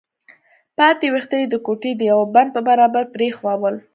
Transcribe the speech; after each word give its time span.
پاتې 0.77 1.05
ويښته 1.13 1.35
يې 1.41 1.45
د 1.49 1.55
ګوتې 1.65 1.91
د 1.97 2.01
يوه 2.11 2.25
بند 2.33 2.49
په 2.55 2.61
برابر 2.69 3.03
پرېښوول. 3.15 3.75